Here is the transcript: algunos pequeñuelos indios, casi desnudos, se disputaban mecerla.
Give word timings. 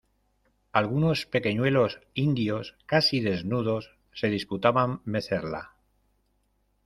algunos 0.71 1.27
pequeñuelos 1.27 1.99
indios, 2.15 2.75
casi 2.87 3.19
desnudos, 3.19 3.97
se 4.15 4.29
disputaban 4.29 5.01
mecerla. 5.05 5.75